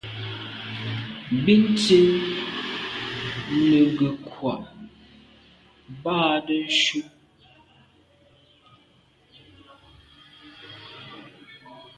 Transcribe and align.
Bín 1.43 1.63
tsín 1.79 2.07
nə̀ 3.67 3.83
ngə́ 3.93 4.13
kwâ’ 4.27 4.55
mbâdə́ 5.93 6.61
cú. 6.79 6.99